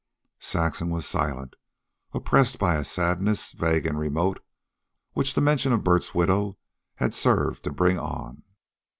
[0.39, 1.55] Saxon was silent,
[2.11, 4.43] oppressed by a sadness, vague and remote,
[5.13, 6.57] which the mention of Bert's widow
[6.95, 8.41] had served to bring on.